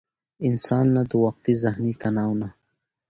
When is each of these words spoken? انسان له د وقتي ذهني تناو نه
انسان 0.47 0.85
له 0.95 1.01
د 1.09 1.11
وقتي 1.25 1.53
ذهني 1.63 1.93
تناو 2.01 2.31
نه 2.41 2.49